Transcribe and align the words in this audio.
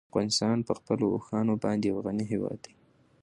افغانستان 0.09 0.57
په 0.67 0.73
خپلو 0.79 1.05
اوښانو 1.15 1.53
باندې 1.63 1.85
یو 1.91 1.97
غني 2.05 2.25
هېواد 2.31 2.57
دی. 2.65 2.73